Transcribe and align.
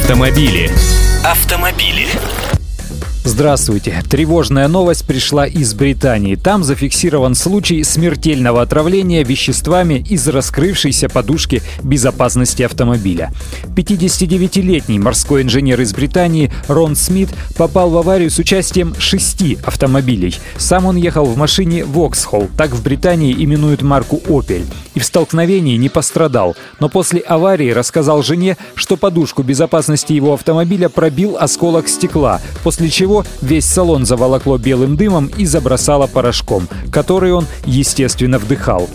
Автомобили. 0.00 0.70
Автомобили. 1.22 2.08
Здравствуйте. 3.30 4.02
Тревожная 4.10 4.66
новость 4.66 5.06
пришла 5.06 5.46
из 5.46 5.72
Британии. 5.72 6.34
Там 6.34 6.64
зафиксирован 6.64 7.36
случай 7.36 7.84
смертельного 7.84 8.60
отравления 8.60 9.22
веществами 9.22 10.04
из 10.10 10.26
раскрывшейся 10.26 11.08
подушки 11.08 11.62
безопасности 11.84 12.64
автомобиля. 12.64 13.30
59-летний 13.76 14.98
морской 14.98 15.42
инженер 15.42 15.80
из 15.80 15.94
Британии 15.94 16.52
Рон 16.66 16.96
Смит 16.96 17.28
попал 17.56 17.90
в 17.90 17.98
аварию 17.98 18.32
с 18.32 18.38
участием 18.40 18.96
шести 18.98 19.58
автомобилей. 19.64 20.36
Сам 20.58 20.86
он 20.86 20.96
ехал 20.96 21.24
в 21.24 21.36
машине 21.36 21.82
Vauxhall, 21.82 22.50
так 22.58 22.72
в 22.72 22.82
Британии 22.82 23.32
именуют 23.32 23.82
марку 23.82 24.20
Opel, 24.26 24.66
и 24.94 24.98
в 24.98 25.04
столкновении 25.04 25.76
не 25.76 25.88
пострадал. 25.88 26.56
Но 26.80 26.88
после 26.88 27.20
аварии 27.20 27.70
рассказал 27.70 28.24
жене, 28.24 28.56
что 28.74 28.96
подушку 28.96 29.44
безопасности 29.44 30.14
его 30.14 30.34
автомобиля 30.34 30.88
пробил 30.88 31.36
осколок 31.38 31.88
стекла, 31.88 32.40
после 32.64 32.90
чего 32.90 33.19
весь 33.42 33.66
салон 33.66 34.06
заволокло 34.06 34.58
белым 34.58 34.96
дымом 34.96 35.30
и 35.36 35.46
забросало 35.46 36.06
порошком, 36.06 36.68
который 36.90 37.32
он, 37.32 37.46
естественно, 37.64 38.38
вдыхал. 38.38 38.88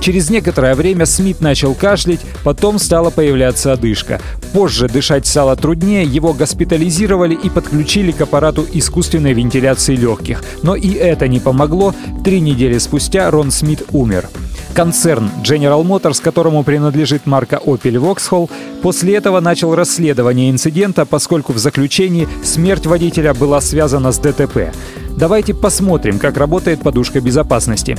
Через 0.00 0.30
некоторое 0.30 0.74
время 0.74 1.06
Смит 1.06 1.40
начал 1.40 1.74
кашлять, 1.74 2.20
потом 2.44 2.78
стала 2.78 3.10
появляться 3.10 3.72
одышка. 3.72 4.20
Позже 4.52 4.88
дышать 4.88 5.26
стало 5.26 5.56
труднее, 5.56 6.04
его 6.04 6.32
госпитализировали 6.32 7.34
и 7.34 7.50
подключили 7.50 8.12
к 8.12 8.20
аппарату 8.20 8.64
искусственной 8.72 9.32
вентиляции 9.32 9.96
легких. 9.96 10.44
Но 10.62 10.76
и 10.76 10.92
это 10.92 11.28
не 11.28 11.40
помогло. 11.40 11.94
Три 12.24 12.40
недели 12.40 12.78
спустя 12.78 13.30
Рон 13.30 13.50
Смит 13.50 13.82
умер. 13.90 14.28
Концерн 14.76 15.30
General 15.42 15.82
Motors, 15.82 16.20
которому 16.22 16.62
принадлежит 16.62 17.24
марка 17.24 17.58
Opel 17.64 17.94
Vauxhall, 17.94 18.50
после 18.82 19.16
этого 19.16 19.40
начал 19.40 19.74
расследование 19.74 20.50
инцидента, 20.50 21.06
поскольку 21.06 21.54
в 21.54 21.58
заключении 21.58 22.28
смерть 22.44 22.84
водителя 22.84 23.32
была 23.32 23.62
связана 23.62 24.12
с 24.12 24.18
ДТП. 24.18 24.74
Давайте 25.16 25.54
посмотрим, 25.54 26.18
как 26.18 26.36
работает 26.36 26.82
подушка 26.82 27.22
безопасности. 27.22 27.96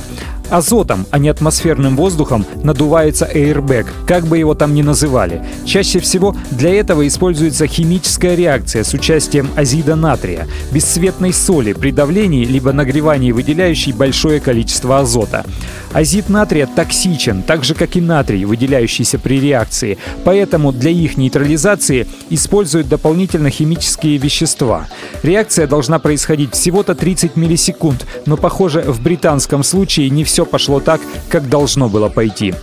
Азотом, 0.50 1.06
а 1.10 1.18
не 1.18 1.28
атмосферным 1.28 1.96
воздухом 1.96 2.46
надувается 2.62 3.28
airbag, 3.32 3.86
как 4.06 4.26
бы 4.26 4.38
его 4.38 4.54
там 4.54 4.74
ни 4.74 4.82
называли. 4.82 5.44
Чаще 5.64 6.00
всего 6.00 6.36
для 6.50 6.74
этого 6.74 7.06
используется 7.06 7.66
химическая 7.66 8.34
реакция 8.34 8.84
с 8.84 8.94
участием 8.94 9.50
азида 9.56 9.96
натрия, 9.96 10.46
бесцветной 10.72 11.32
соли 11.32 11.72
при 11.72 11.90
давлении 11.90 12.44
либо 12.44 12.72
нагревании, 12.72 13.32
выделяющей 13.32 13.92
большое 13.92 14.40
количество 14.40 15.00
азота. 15.00 15.44
Азид 15.92 16.28
натрия 16.28 16.66
токсичен, 16.66 17.42
так 17.42 17.64
же 17.64 17.74
как 17.74 17.96
и 17.96 18.00
натрий, 18.00 18.44
выделяющийся 18.44 19.18
при 19.18 19.40
реакции, 19.40 19.98
поэтому 20.24 20.72
для 20.72 20.90
их 20.90 21.16
нейтрализации 21.16 22.06
используют 22.30 22.88
дополнительно 22.88 23.50
химические 23.50 24.18
вещества. 24.18 24.86
Реакция 25.22 25.66
должна 25.66 25.98
происходить 25.98 26.54
всего-то 26.54 26.94
30 26.94 27.36
миллисекунд, 27.36 28.06
но, 28.26 28.36
похоже, 28.36 28.82
в 28.82 29.02
британском 29.02 29.62
случае 29.62 30.10
не 30.10 30.24
все 30.24 30.37
пошло 30.44 30.80
так, 30.80 31.00
как 31.28 31.48
должно 31.48 31.88
было 31.88 32.08
пойти. 32.08 32.54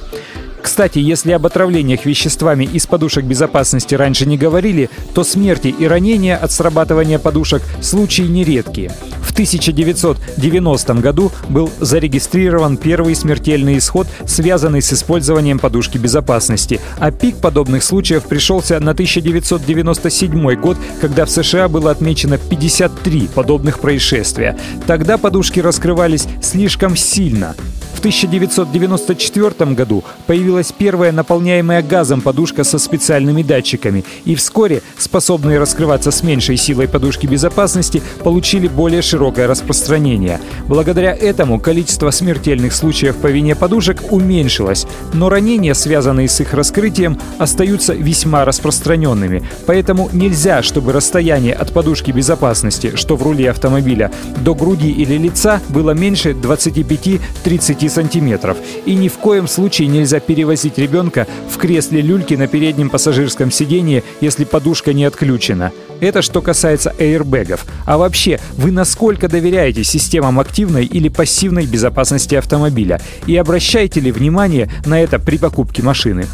Кстати, 0.62 0.98
если 0.98 1.32
об 1.32 1.46
отравлениях 1.46 2.06
веществами 2.06 2.66
из 2.66 2.88
подушек 2.88 3.24
безопасности 3.24 3.94
раньше 3.94 4.26
не 4.26 4.36
говорили, 4.36 4.90
то 5.14 5.24
смерти 5.24 5.68
и 5.68 5.86
ранения 5.86 6.36
от 6.36 6.52
срабатывания 6.52 7.20
подушек 7.20 7.62
случаи 7.82 8.24
нередкие. 8.24 8.92
В 9.26 9.32
1990 9.32 10.94
году 10.96 11.32
был 11.50 11.70
зарегистрирован 11.80 12.78
первый 12.78 13.16
смертельный 13.16 13.78
исход, 13.80 14.08
связанный 14.26 14.82
с 14.82 14.94
использованием 14.94 15.60
подушки 15.60 15.98
безопасности, 15.98 16.80
а 17.00 17.12
пик 17.12 17.38
подобных 17.38 17.84
случаев 17.84 18.24
пришелся 18.24 18.80
на 18.80 18.92
1997 18.92 20.56
год, 20.56 20.78
когда 21.02 21.26
в 21.26 21.32
США 21.32 21.68
было 21.68 21.92
отмечено 21.92 22.38
53 22.38 23.30
подобных 23.34 23.80
происшествия. 23.80 24.58
Тогда 24.86 25.18
подушки 25.18 25.60
раскрывались 25.60 26.28
слишком 26.42 26.96
сильно. 26.96 27.56
В 28.06 28.08
1994 28.08 29.72
году 29.72 30.04
появилась 30.28 30.72
первая 30.72 31.12
наполняемая 31.12 31.82
газом 31.82 32.22
подушка 32.22 32.64
со 32.64 32.78
специальными 32.78 33.42
датчиками, 33.42 34.06
и 34.26 34.36
вскоре 34.36 34.84
способные 34.96 35.58
раскрываться 35.58 36.12
с 36.12 36.22
меньшей 36.22 36.56
силой 36.56 36.88
подушки 36.88 37.26
безопасности 37.26 38.04
получили 38.24 38.68
более 38.68 39.02
широкое 39.02 39.48
распространение. 39.48 40.40
Благодаря 40.68 41.16
этому 41.16 41.60
количество 41.60 42.12
смертельных 42.12 42.76
случаев 42.76 43.16
по 43.16 43.26
вине 43.26 43.56
подушек 43.56 44.04
уменьшилось, 44.12 44.86
но 45.14 45.30
ранения, 45.30 45.74
связанные 45.74 46.28
с 46.28 46.40
их 46.40 46.54
раскрытием, 46.54 47.20
остаются 47.40 47.96
весьма 47.96 48.46
распространенными. 48.46 49.50
Поэтому 49.66 50.12
нельзя, 50.14 50.62
чтобы 50.62 50.94
расстояние 50.94 51.56
от 51.56 51.74
подушки 51.74 52.12
безопасности, 52.12 52.92
что 52.96 53.16
в 53.16 53.24
руле 53.24 53.50
автомобиля, 53.50 54.12
до 54.42 54.54
груди 54.54 54.92
или 54.92 55.18
лица 55.18 55.60
было 55.70 55.90
меньше 55.90 56.34
25-30 56.34 57.95
сантиметров. 57.96 58.58
И 58.86 58.94
ни 58.94 59.08
в 59.08 59.18
коем 59.18 59.48
случае 59.48 59.88
нельзя 59.88 60.20
перевозить 60.20 60.78
ребенка 60.78 61.26
в 61.50 61.58
кресле 61.58 62.02
люльки 62.02 62.36
на 62.36 62.48
переднем 62.48 62.90
пассажирском 62.90 63.52
сидении, 63.52 64.04
если 64.22 64.44
подушка 64.44 64.94
не 64.94 65.06
отключена. 65.06 65.72
Это 66.02 66.22
что 66.22 66.42
касается 66.42 66.94
аирбэгов. 67.00 67.66
А 67.86 67.98
вообще, 67.98 68.40
вы 68.58 68.72
насколько 68.72 69.28
доверяете 69.28 69.84
системам 69.84 70.40
активной 70.40 70.86
или 70.86 71.10
пассивной 71.10 71.66
безопасности 71.66 72.36
автомобиля? 72.36 73.00
И 73.28 73.36
обращаете 73.38 74.02
ли 74.02 74.12
внимание 74.12 74.70
на 74.86 75.02
это 75.02 75.20
при 75.20 75.38
покупке 75.38 75.82
машины? 75.82 76.28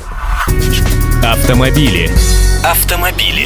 Автомобили. 1.24 2.10
Автомобили. 2.64 3.46